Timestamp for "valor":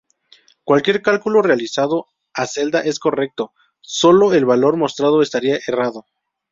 4.45-4.75